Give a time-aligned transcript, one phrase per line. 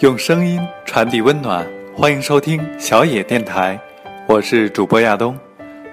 [0.00, 3.80] 用声音传递温暖，欢迎收听小野电台，
[4.26, 5.34] 我是主播亚东。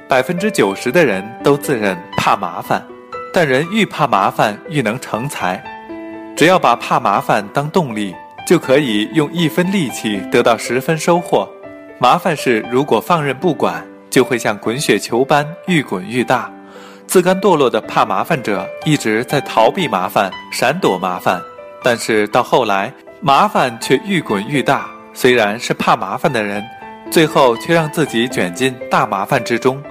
[0.09, 2.85] 百分之九十的人都自认怕麻烦，
[3.33, 5.63] 但人愈怕麻烦愈能成才。
[6.35, 8.13] 只要把怕麻烦当动力，
[8.45, 11.47] 就可以用一分力气得到十分收获。
[11.97, 16.51] 麻烦事如果放任不管，就会像滚雪球般愈滚愈大。
[17.07, 21.41] 自甘堕落的怕麻烦者一直在逃避麻烦、闪躲麻烦，
[21.81, 22.93] 但是到后来。
[23.25, 26.61] 麻烦却愈滚愈大，虽然是怕麻烦的人，
[27.09, 29.81] 最后却让自己卷进大麻烦之中。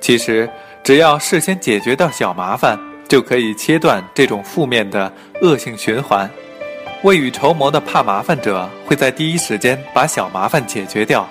[0.00, 0.48] 其实，
[0.84, 5.12] 只要事先解决掉小麻烦，就可以切断这种负面的
[5.42, 6.30] 恶性循环。
[7.02, 11.28] 未雨绸缪的怕麻烦者会在第一时间把小麻烦解决掉，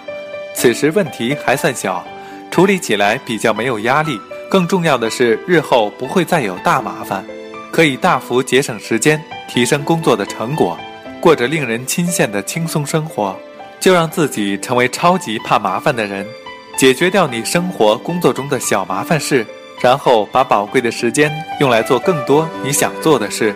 [0.53, 2.05] 此时问题还算小，
[2.51, 4.19] 处理起来比较没有压力。
[4.49, 7.23] 更重要的是，日后不会再有大麻烦，
[7.71, 10.77] 可以大幅节省时间，提升工作的成果。
[11.19, 13.35] 过着令人钦羡的轻松生活，
[13.79, 16.25] 就让自己成为超级怕麻烦的人，
[16.77, 19.45] 解决掉你生活工作中的小麻烦事，
[19.81, 23.55] 然后把宝贵的时间用来做更多你想做的事。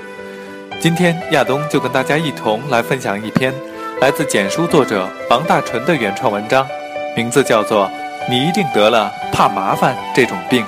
[0.79, 3.53] 今天亚东就跟大家一同来分享一篇
[3.99, 6.67] 来自简书作者王大纯的原创文章，
[7.15, 7.85] 名字叫做
[8.29, 10.65] 《你一定得了怕麻烦这种病》。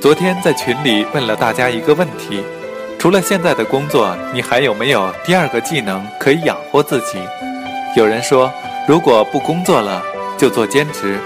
[0.00, 2.42] 昨天在群里问了大家一个问题。
[3.04, 7.18] 除了现在的工作，你还有没有第二个技能可以养活自己？
[7.94, 8.50] 有人说，
[8.88, 10.02] 如果不工作了，
[10.38, 11.18] 就做兼职；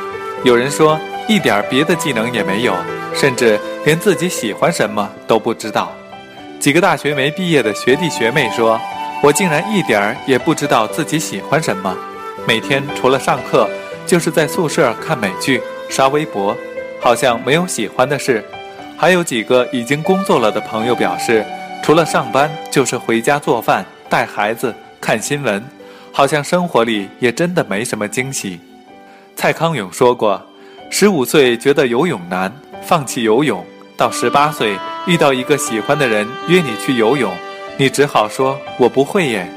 [0.43, 2.75] 有人说，一点别的技能也没有，
[3.15, 5.93] 甚至连自己喜欢什么都不知道。
[6.59, 8.81] 几个大学没毕业的学弟学妹说
[9.23, 11.97] ：“我竟然一点儿也不知道自己喜欢什么，
[12.45, 13.71] 每天除了上课，
[14.05, 16.57] 就是在宿舍看美剧、刷微博，
[17.01, 18.45] 好像没有喜欢的事。”
[18.99, 21.47] 还有几个已经工作了的朋友表示。
[21.83, 25.65] 除了上班，就是回家做饭、带孩子、看新闻，
[26.13, 28.61] 好像生活里也真的没什么惊喜。
[29.35, 30.43] 蔡康永说过
[30.91, 32.53] ：“十五岁觉得游泳难，
[32.83, 33.61] 放弃游泳；
[33.97, 37.33] 到十八岁遇到一个喜欢的人约你去游泳，
[37.79, 39.51] 你只好说我不会耶。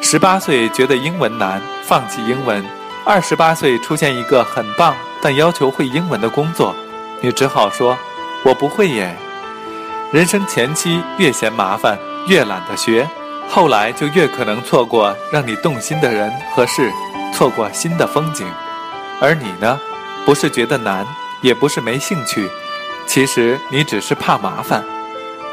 [0.00, 2.60] 十八岁觉得英文难，放弃英文；
[3.04, 6.74] 二十八岁出现一个很棒但要求会英文的工作，
[7.20, 7.96] 你只好说
[8.44, 9.14] 我不会耶。”
[10.12, 13.08] 人生前期越嫌麻烦，越懒得学，
[13.48, 16.92] 后来就越可能错过让你动心的人和事，
[17.32, 18.46] 错过新的风景。
[19.22, 19.80] 而你呢，
[20.26, 21.06] 不是觉得难，
[21.40, 22.46] 也不是没兴趣，
[23.06, 24.84] 其实你只是怕麻烦。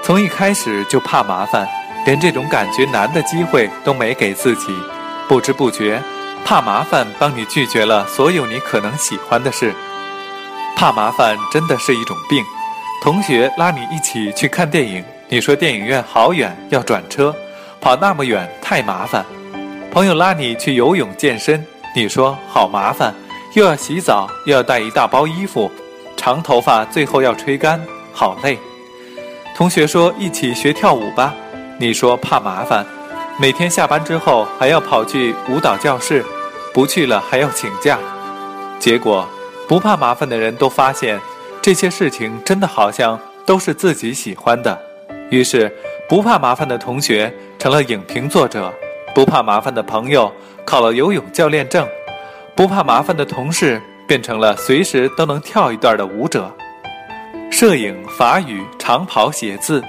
[0.04, 1.66] 从一开始就怕麻烦，
[2.06, 4.76] 连这种感觉难的机会都没给自己，
[5.30, 6.04] 不知不觉，
[6.44, 9.74] 怕麻烦帮你拒绝了所有你可能喜欢的事。
[10.76, 12.44] 怕麻烦真的是一种病。
[13.02, 17.32] 同学拉你一起去看电影，你说电影院好远，要转车，
[17.80, 19.24] 跑那么远太麻烦。
[19.92, 21.64] 朋友拉你去游泳健身，
[21.96, 23.14] 你说好麻烦，
[23.54, 25.72] 又要洗澡，又要带一大包衣服，
[26.18, 27.80] 长头发最后要吹干，
[28.12, 28.58] 好累。
[29.56, 31.32] 同学说一起学跳舞吧，
[31.78, 32.84] 你说怕麻烦，
[33.40, 36.26] 每天下班之后还要跑去舞蹈教室，
[36.74, 38.00] 不去了还要请假。
[38.80, 39.30] 结果，
[39.68, 41.22] 不怕麻烦的人都发现。
[41.62, 43.20] 这些事情真的好像
[43.50, 44.80] 都是自己喜欢的，
[45.32, 45.76] 于是
[46.08, 48.72] 不怕麻烦的同学成了影评作者，
[49.16, 50.32] 不怕麻烦的朋友
[50.64, 51.84] 考了游泳教练证，
[52.54, 56.56] 不怕麻烦的同事变成了随时都能跳一段的舞者。
[57.50, 59.84] 摄影、法语、长跑、写字，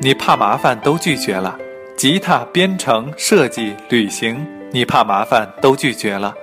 [0.00, 1.56] 你怕麻烦都拒绝了；
[1.96, 6.34] 吉他、编程、设计、旅行，你怕麻烦都拒绝了；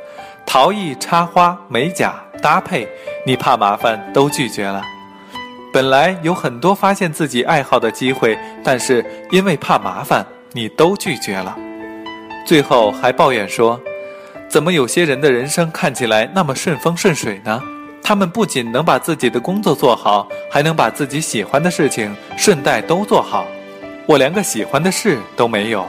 [0.46, 2.16] 陶艺、插花、美甲。
[2.42, 2.88] 搭配，
[3.26, 4.82] 你怕麻烦都拒绝了。
[5.76, 11.54] 本来有很多发现自己爱好的机会，但是因为怕麻烦，你都拒绝了。
[12.46, 13.78] 最后还抱怨说
[14.48, 17.62] ：“怎么有些人的人生看起来那么顺风顺水呢？
[18.02, 23.46] 他们不仅能把自己的工作做好，还能把自己喜欢的事情顺带都做好。
[24.06, 25.86] 我连个喜欢的事都没有。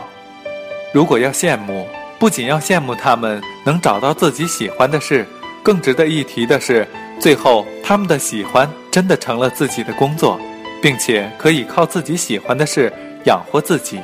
[0.93, 1.87] 如果要羡慕，
[2.19, 5.25] 不仅要羡慕他们能找到自己喜欢的事。”
[5.63, 6.87] 更值得一提的是，
[7.21, 10.41] 最后他们的喜欢真的成了自己的工作，
[10.81, 12.91] 并且可以靠自己喜欢的事
[13.27, 14.01] 养活自己。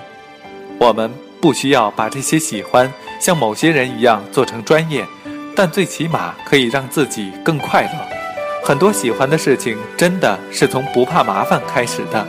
[0.79, 1.11] 我们
[1.41, 5.03] 不需要把这些喜欢像某些人一样做成专业，
[5.56, 7.91] 但最起码可以让自己更快乐。
[8.62, 12.27] 很多喜欢的事情真的是从不怕麻烦开始的。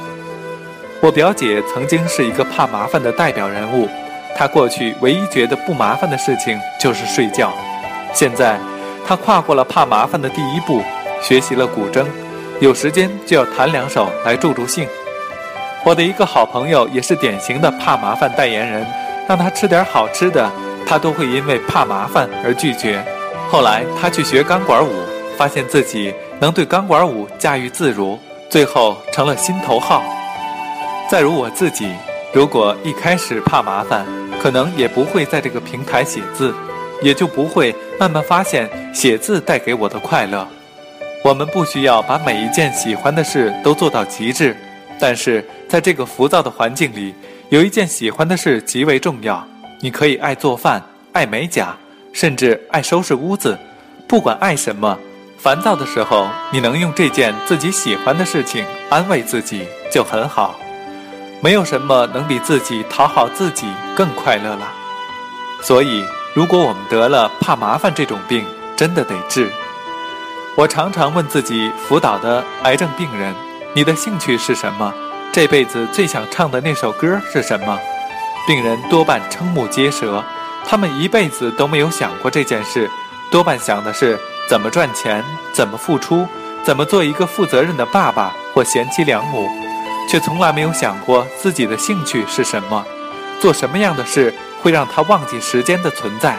[1.01, 3.89] 我表姐曾经是一个怕麻烦的代表人物，
[4.37, 7.51] 她过去唯一觉得不麻烦的事情就是睡觉，
[8.13, 8.57] 现在。
[9.05, 10.81] 她跨过了怕麻烦的第一步，
[11.21, 12.05] 学习了古筝，
[12.63, 14.87] 有时间就要弹两首来助助兴。
[15.83, 18.87] 我的一个好朋友也是典型的怕麻烦代言人，
[19.27, 20.49] 让他吃点好吃的，
[20.87, 23.03] 他都会因为怕麻烦而拒绝。
[23.49, 24.93] 后来他去学钢管舞，
[25.35, 28.17] 发现自己能对钢管舞驾驭自如，
[28.49, 30.01] 最后成了心头好。
[31.09, 31.91] 再如我自己，
[32.31, 34.05] 如果一开始怕麻烦，
[34.41, 36.55] 可能也不会在这个平台写字，
[37.01, 40.47] 也就不会慢慢发现写字带给我的快乐。
[41.23, 44.55] 我们不需要把每一件喜欢的事都做到极致，
[44.99, 47.15] 但是在这个浮躁的环境里，
[47.49, 49.41] 有一件喜欢的事极为重要。
[49.79, 50.83] 你可以爱做饭，
[51.13, 51.75] 爱美甲，
[52.11, 53.57] 甚至爱收拾屋子。
[54.05, 54.99] 不管爱什么，
[55.37, 60.59] 烦躁的时候，你能用这件自己喜欢的事情安慰自己，就很好。
[61.41, 63.65] 没有什么能比自己讨好自己
[63.95, 64.71] 更快乐了。
[65.61, 66.03] 所以，
[66.33, 69.49] 如果我们得了怕麻烦这种病，真的得治。
[70.55, 73.33] 我常常问自己辅导的癌症病人
[73.73, 74.93] ：“你的兴趣是什么？
[75.31, 77.79] 这辈子最想唱的那首歌是什么？”
[78.45, 80.23] 病人多半瞠目结舌，
[80.63, 82.87] 他们一辈子都没有想过这件事，
[83.31, 86.27] 多半想的是怎么赚钱、怎么付出、
[86.61, 89.49] 怎么做一个负责任的爸爸或贤妻良母，
[90.07, 92.85] 却从来没有想过自己的兴趣是什么，
[93.39, 96.37] 做什么样的事会让他忘记时间的存在。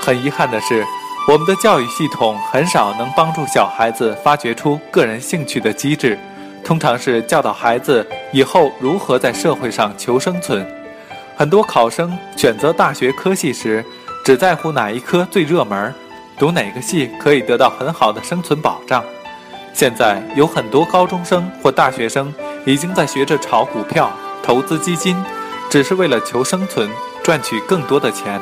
[0.00, 0.86] 很遗憾的是。
[1.28, 6.18] 我们的教育系统很少能帮助小孩子发掘出个人兴趣的机制，
[6.64, 10.66] 通常是教导孩子以后如何在社会上求生存。
[11.36, 13.84] 很多考生选择大学科系时，
[14.24, 15.94] 只在乎哪一科最热门，
[16.36, 19.04] 读哪个系可以得到很好的生存保障。
[19.72, 22.34] 现在有很多高中生或大学生
[22.64, 24.10] 已经在学着炒股票、
[24.42, 25.16] 投资基金，
[25.70, 26.90] 只是为了求生存，
[27.22, 28.40] 赚取更多的钱。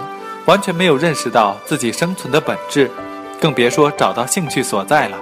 [0.49, 2.91] 完全没有认识到自己生存的本质，
[3.39, 5.19] 更别说找到兴趣所在了。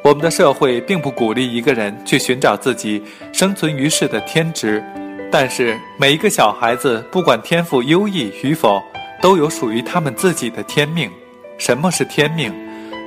[0.00, 3.02] 我们的社会并不鼓励一个人去寻找自己
[3.32, 4.80] 生存于世的天职，
[5.28, 8.80] 但是每一个小孩子，不管天赋优异与否，
[9.20, 11.10] 都有属于他们自己的天命。
[11.58, 12.54] 什么是天命？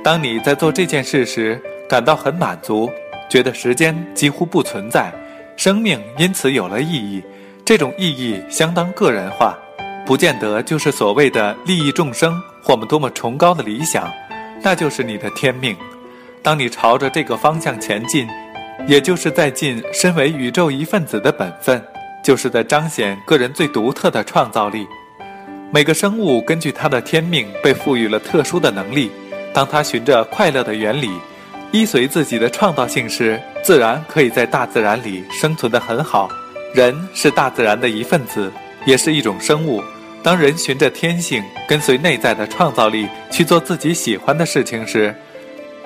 [0.04, 1.58] 当你在做这件事时，
[1.88, 2.90] 感到很满足，
[3.30, 5.10] 觉得时间几乎不存在，
[5.56, 7.22] 生命因此有了意义。
[7.64, 9.58] 这种意义相当个人化。
[10.06, 14.12] 不见得就是所谓的利益众生或我们多么崇高的理想，
[14.62, 15.74] 那就是你的天命。
[16.42, 18.28] 当你朝着这个方向前进，
[18.86, 21.82] 也就是在尽身为宇宙一份子的本分，
[22.22, 24.86] 就是在彰显个人最独特的创造力。
[25.70, 29.10] 每个生物根据它的天命被赋予了特殊的能力，
[29.54, 31.10] 当它循着快乐的原理，
[31.72, 36.28] 依随自己的创造性时，自然可以在大自然里生存得很好。
[36.74, 38.52] 人是大自然的一份子，
[38.86, 39.82] 也是一种生物。
[40.22, 45.14] 当人循着天性，跟随内在的创造力去做自己喜欢的事情时，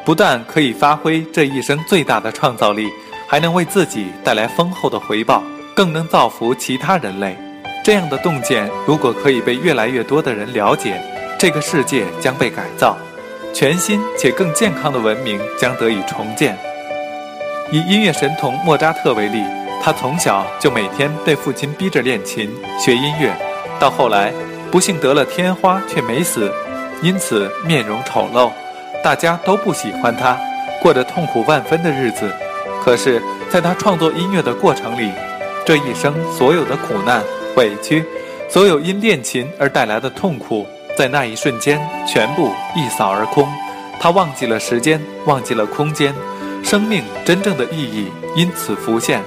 [0.05, 2.89] 不但可以发挥这一生最大的创造力，
[3.27, 5.43] 还能为自己带来丰厚的回报，
[5.75, 7.37] 更能造福其他人类。
[7.85, 11.01] 这样的洞见，如果可以被越来越多的人了解，
[11.39, 12.97] 这个世界将被改造，
[13.53, 16.57] 全新且更健康的文明将得以重建。
[17.73, 19.43] 以音乐神童莫扎特为例，
[19.83, 23.35] 他从小就每天被父亲逼着练琴学音乐。
[23.81, 24.33] 到后来，
[24.71, 26.53] 不幸得了天花，却没死，
[27.01, 28.51] 因此面容丑陋，
[29.03, 30.39] 大家都不喜欢他，
[30.83, 32.31] 过着痛苦万分的日子。
[32.85, 35.13] 可是，在他创作音乐的过程里，
[35.65, 37.23] 这一生所有的苦难、
[37.57, 38.05] 委屈，
[38.49, 40.67] 所有因练琴而带来的痛苦，
[40.97, 43.49] 在那一瞬间全部一扫而空。
[44.01, 46.15] 他忘记了时间，忘记了空间，
[46.63, 49.23] 生命真正的意义因此浮现，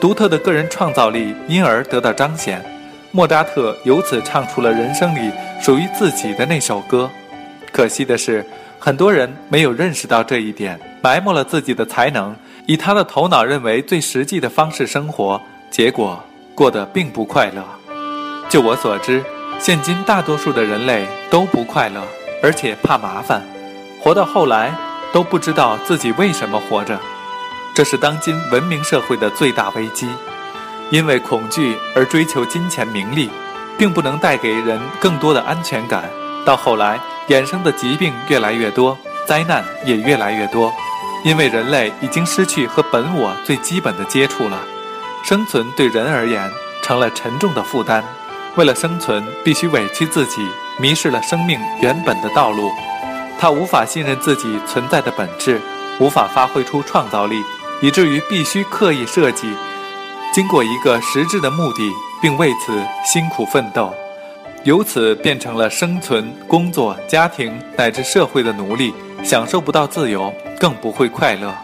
[0.00, 2.64] 独特的个人创造力因而得到彰显。
[3.12, 7.10] 莫扎特由此唱出了人生里属于自己的那首歌，
[7.72, 8.44] 可惜的是，
[8.78, 12.36] 很多人没有认识到这一点，埋没了自己的才能，
[12.66, 16.22] 以他的头脑认为最实际的方式生活，结果
[16.54, 17.64] 过得并不快乐。
[18.50, 19.24] 就我所知，
[19.58, 22.02] 现今大多数的人类都不快乐，
[22.42, 23.42] 而且怕麻烦，
[24.02, 24.74] 活到后来
[25.10, 27.00] 都不知道自己为什么活着，
[27.76, 30.08] 这是当今文明社会的最大危机。
[30.90, 33.28] 因为恐惧而追求金钱名利，
[33.76, 36.08] 并不能带给人更多的安全感。
[36.42, 40.72] 到后来，衍生的疾病越来越多，灾难也越来越多。
[41.22, 44.58] 因为人类已经失去和本我最基本的接触了，
[45.22, 48.02] 生存对人而言成了沉重的负担。
[48.54, 50.40] 为了生存，必须委屈自己，
[50.78, 52.70] 迷失了生命原本的道路。
[53.38, 55.60] 他无法信任自己存在的本质，
[55.98, 57.42] 无法发挥出创造力，
[57.82, 59.46] 以至于必须刻意设计。
[60.32, 61.90] 经过一个实质的目的，
[62.20, 63.92] 并为此辛苦奋斗，
[64.64, 68.92] 由此变成了生存、工作、家庭乃至社会的奴隶，
[69.24, 71.54] 享受不到自由，更不会快乐。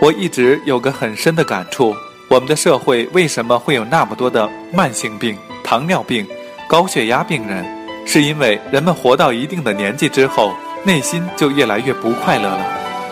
[0.00, 1.94] 我一直有个很深的感触：
[2.28, 5.36] 我们的社会为什么会有那么多的慢性病？
[5.62, 6.26] 糖尿病、
[6.68, 7.64] 高血压病人，
[8.06, 10.54] 是因为人们活到一定的年纪之后，
[10.84, 12.66] 内心就越来越不快乐了。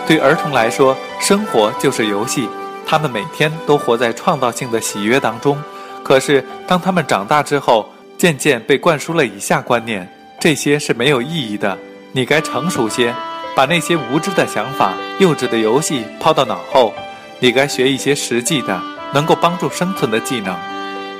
[0.07, 2.49] 对儿童来说，生活就是游戏，
[2.85, 5.57] 他们每天都活在创造性的喜悦当中。
[6.03, 7.89] 可是，当他们长大之后，
[8.19, 11.79] 渐渐被灌输了以下观念：这些是没有意义的，
[12.11, 13.15] 你该成熟些，
[13.55, 16.93] 把那些无知的想法、幼稚的游戏抛到脑后，
[17.39, 18.83] 你该学一些实际的、
[19.15, 20.57] 能够帮助生存的技能。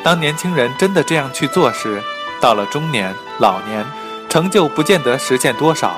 [0.03, 2.03] 当年轻人真的这样去做时，
[2.41, 3.87] 到了中年、老年，
[4.29, 5.95] 成就不见得实现多少，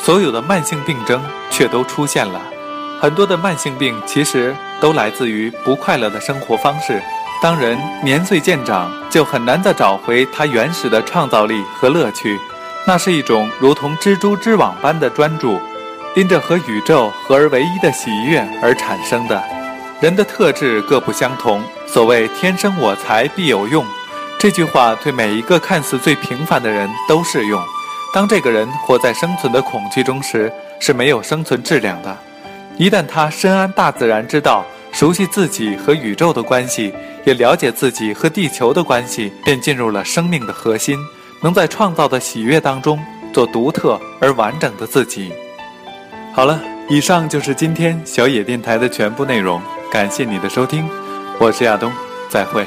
[0.00, 2.40] 所有的慢性病症却都出现了。
[3.00, 7.00] 很多的慢性病其实都来自于不快乐的生活方式。
[7.42, 12.38] 当人年岁渐长，就很难再找回他原始的创造力和乐趣。
[12.86, 15.60] 那是一种如同蜘蛛织网般的专注，
[16.14, 19.42] 因着和宇宙合而为一的喜悦而产生的。
[20.00, 23.84] 人的特质各不相同，所谓“天生我材必有用”，
[24.38, 27.60] 这句话对每一个看似最平凡的人都适用。
[28.14, 30.50] 当这个人活在生存的恐惧中时，
[30.80, 32.16] 是没有生存质量的。
[32.78, 36.92] 一旦他深谙大自然之道，熟悉自己和宇宙的关系，
[37.24, 40.98] 也了解自己和地球的关系，便进入了生命的核心，
[41.42, 42.98] 能在创造的喜悦当中
[43.32, 45.32] 做独特而完整的自己。
[46.34, 49.60] 好了，以上就是今天小野电台的全部内容。
[49.90, 50.86] 感谢你的收听，
[51.38, 51.90] 我是亚东，
[52.28, 52.66] 再会。